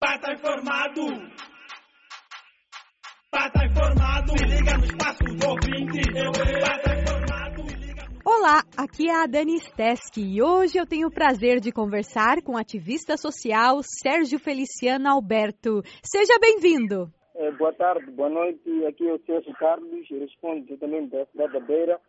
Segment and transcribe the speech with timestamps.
[0.00, 1.02] Pata informado.
[3.30, 4.30] Pata informado.
[4.38, 6.00] Se liga no espaço do ouvinte.
[6.16, 6.32] Eu,
[6.64, 7.62] pata informado.
[8.24, 12.52] Olá, aqui é a Dani Steski e hoje eu tenho o prazer de conversar com
[12.52, 15.82] o ativista social Sérgio Feliciano Alberto.
[16.02, 17.12] Seja bem-vindo.
[17.34, 18.86] É, boa tarde, boa noite.
[18.86, 22.00] Aqui é o Sérgio Carlos, respondo diretamente da cidade da Beira.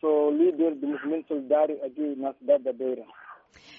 [0.00, 3.04] Sou líder do movimento solidário aqui na cidade da Beira.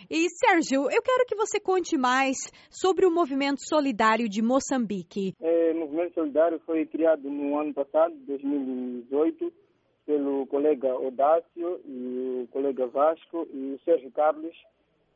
[0.10, 2.38] E Sérgio, eu quero que você conte mais
[2.70, 5.34] sobre o movimento solidário de Moçambique.
[5.42, 9.52] É, o movimento solidário foi criado no ano passado, 2018,
[10.06, 14.56] pelo colega Odácio e o colega Vasco e o Sérgio Carlos.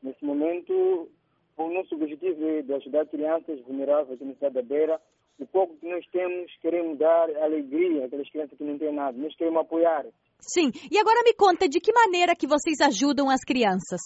[0.01, 1.09] Nesse momento,
[1.57, 4.99] o nosso objetivo é de ajudar crianças vulneráveis na cidade da Beira.
[5.37, 9.17] O pouco que nós temos, queremos dar alegria àquelas crianças que não têm nada.
[9.17, 10.05] Nós queremos apoiar.
[10.41, 13.99] Sim, e agora me conta de que maneira que vocês ajudam as crianças?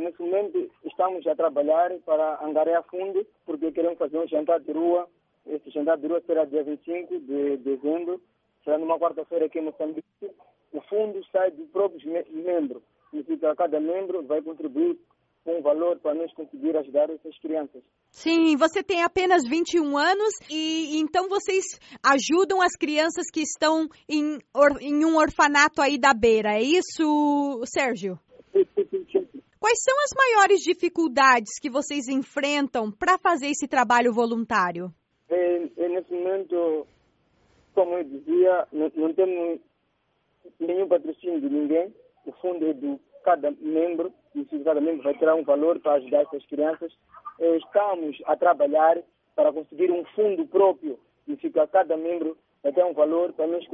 [0.00, 5.08] Nesse momento estamos a trabalhar para angariar fundo, porque queremos fazer um jantar de rua.
[5.46, 8.20] Esse jantar de rua será dia 25 de dezembro,
[8.64, 10.06] será numa quarta-feira aqui em Moçambique.
[10.72, 12.82] O fundo sai dos próprios membros.
[13.10, 14.98] Significa cada membro vai contribuir
[15.46, 17.80] com valor para nós conseguir ajudar essas crianças.
[18.10, 21.64] Sim, você tem apenas 21 anos e então vocês
[22.04, 27.62] ajudam as crianças que estão em, or, em um orfanato aí da beira, é isso,
[27.64, 28.18] Sérgio?
[29.60, 34.92] Quais são as maiores dificuldades que vocês enfrentam para fazer esse trabalho voluntário?
[35.28, 36.86] É, é, nesse momento,
[37.72, 39.60] como eu dizia, não, não temos
[40.58, 41.94] nenhum patrocínio de ninguém.
[42.26, 46.22] O fundo é do cada membro, e cada membro vai ter um valor para ajudar
[46.22, 46.92] essas crianças.
[47.40, 48.98] É, estamos a trabalhar
[49.34, 50.96] para conseguir um fundo próprio,
[51.26, 53.66] e fica cada membro vai ter um valor para nós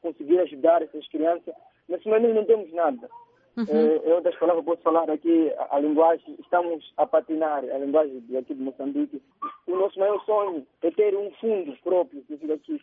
[0.00, 1.54] conseguir ajudar essas crianças.
[1.86, 3.10] Nesse momento não temos nada.
[3.56, 3.66] Uhum.
[3.68, 8.20] É, eu das palavras posso falar aqui a, a, linguagem, estamos a patinar a linguagem
[8.20, 9.22] de aqui de Moçambique.
[9.66, 12.80] O nosso maior sonho é ter um fundo próprio, que fica aqui.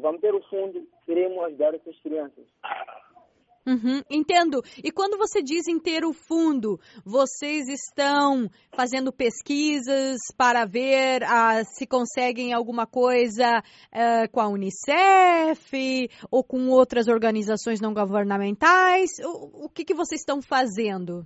[0.00, 2.44] Vamos ter o fundo, queremos ajudar essas crianças.
[3.66, 4.60] Uhum, entendo.
[4.82, 11.62] E quando você diz em ter o fundo, vocês estão fazendo pesquisas para ver ah,
[11.64, 13.62] se conseguem alguma coisa
[13.92, 19.10] ah, com a Unicef ou com outras organizações não governamentais?
[19.24, 21.24] O, o que, que vocês estão fazendo?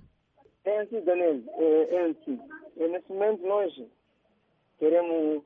[0.63, 1.41] É assim, Daniel.
[1.57, 2.39] É, é assim.
[2.77, 3.73] É, nesse momento, nós
[4.77, 5.43] queremos.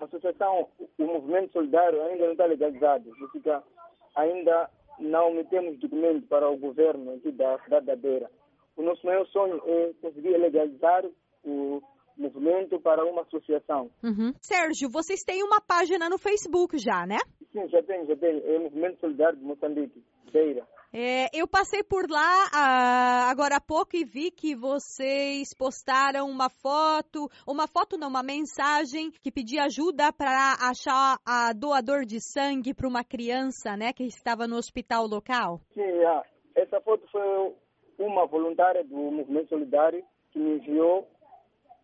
[0.00, 3.10] A associação, o movimento solidário ainda não está legalizado.
[3.32, 3.62] Fica
[4.16, 4.68] ainda
[4.98, 8.30] não metemos documento para o governo aqui da cidade da Beira.
[8.76, 11.04] O nosso maior sonho é conseguir legalizar
[11.44, 11.82] o
[12.16, 13.90] movimento para uma associação.
[14.02, 14.32] Uhum.
[14.40, 17.18] Sérgio, vocês têm uma página no Facebook já, né?
[17.52, 18.42] Sim, já tem, já tem.
[18.44, 20.66] É o Movimento Solidário de Moçambique, Beira.
[20.96, 26.48] É, eu passei por lá ah, agora há pouco e vi que vocês postaram uma
[26.48, 32.72] foto, uma foto não, uma mensagem que pedia ajuda para achar a doador de sangue
[32.72, 35.58] para uma criança, né, que estava no hospital local.
[35.74, 36.22] Sim, é.
[36.54, 37.52] essa foto foi
[37.98, 41.08] uma voluntária do Movimento Solidário que me enviou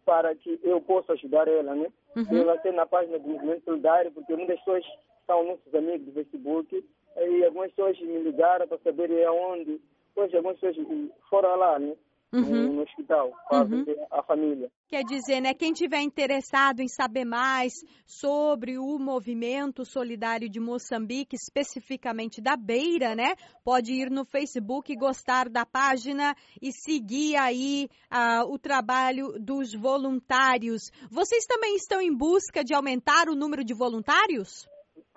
[0.05, 1.89] para que eu possa ajudar ela, né?
[2.15, 2.27] Uhum.
[2.31, 4.85] Eu lancei na página do Movimento Solidário porque muitas pessoas
[5.27, 6.85] são nossos amigos do Facebook
[7.17, 9.81] e algumas pessoas me ligaram para saber aonde.
[10.15, 10.87] Pois algumas pessoas
[11.29, 11.95] foram lá, né?
[12.33, 12.75] Uhum.
[12.75, 13.85] No, hospital, para uhum.
[14.09, 14.71] a família.
[14.87, 17.73] Quer dizer, né, quem tiver interessado em saber mais
[18.07, 23.35] sobre o movimento solidário de Moçambique, especificamente da Beira, né,
[23.65, 30.93] pode ir no Facebook, gostar da página e seguir aí uh, o trabalho dos voluntários.
[31.11, 34.70] Vocês também estão em busca de aumentar o número de voluntários?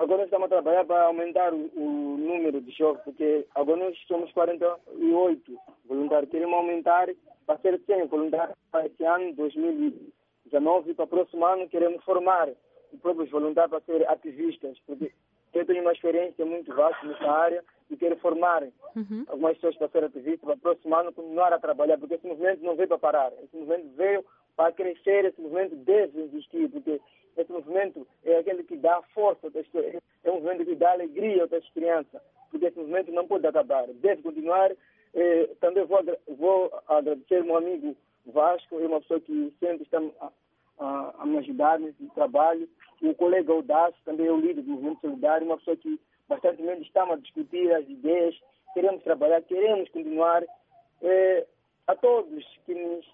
[0.03, 3.97] Agora nós estamos a trabalhar para aumentar o, o, número de jovens, porque agora nós
[4.05, 6.29] somos 48 voluntários.
[6.29, 7.07] Queremos aumentar
[7.45, 12.49] para ser 100 voluntários para esse ano, 2019, para o próximo ano queremos formar
[12.91, 15.09] os próprios voluntários para ser ativistas, porque
[15.53, 18.63] eu tenho uma experiência muito vasta nessa área e quero formar
[18.97, 19.23] uhum.
[19.29, 22.61] algumas pessoas para ser ativistas, para o próximo ano continuar a trabalhar, porque esse movimento
[22.61, 24.25] não veio para parar, esse movimento veio
[24.57, 26.99] para crescer, esse movimento deve existir, porque
[27.35, 29.47] esse movimento é aquele que dá força,
[30.23, 32.21] é um movimento que dá alegria às crianças,
[32.51, 34.71] porque esse movimento não pode acabar, deve continuar.
[35.15, 35.99] Eh, também vou,
[36.37, 37.95] vou agradecer meu amigo
[38.25, 40.31] Vasco, é uma pessoa que sempre está a,
[40.79, 42.67] a, a me ajudar nesse trabalho.
[43.01, 47.13] O colega Audácio, também é o líder do movimento solidário, uma pessoa que bastante estamos
[47.13, 48.35] a discutir as ideias,
[48.73, 50.43] queremos trabalhar, queremos continuar.
[51.01, 51.45] Eh,
[51.87, 53.05] a todos que nos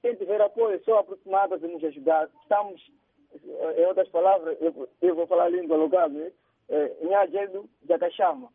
[0.00, 2.28] quem tiver apoio, são aproximados a nos ajudar.
[2.42, 2.82] Estamos
[3.76, 6.30] em outras palavras, eu, eu vou falar a língua local, né?
[6.68, 8.48] É, Agendo da Caxama.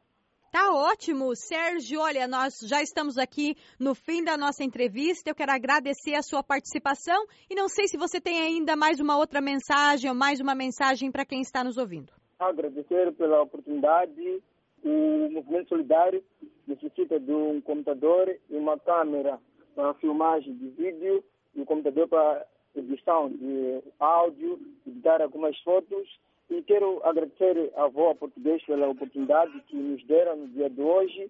[0.51, 1.99] Tá ótimo, Sérgio.
[1.99, 5.29] Olha, nós já estamos aqui no fim da nossa entrevista.
[5.29, 9.17] Eu quero agradecer a sua participação e não sei se você tem ainda mais uma
[9.17, 12.13] outra mensagem ou mais uma mensagem para quem está nos ouvindo.
[12.39, 14.41] Agradecer pela oportunidade.
[14.83, 16.23] O movimento solidário
[16.65, 19.39] necessita de um computador e uma câmera
[19.75, 21.23] para filmagem de vídeo
[21.55, 22.45] e um computador para
[22.75, 26.07] edição de áudio, editar algumas fotos
[26.49, 31.29] e quero agradecer à Voa Português pela oportunidade que nos deram no dia de hoje.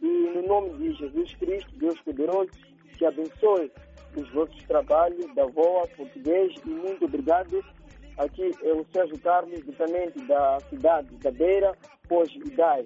[0.00, 2.50] E no nome de Jesus Cristo, Deus poderoso,
[2.98, 3.70] que abençoe
[4.16, 7.64] os vossos trabalhos da Voa Português e muito obrigado.
[8.16, 11.76] Aqui é o Sérgio Carlos, diretamente da cidade da Beira,
[12.08, 12.84] hoje Idai.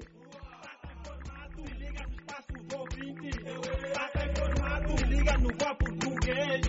[5.08, 6.60] Liga no Português,